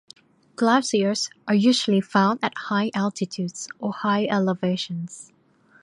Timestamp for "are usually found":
1.47-2.39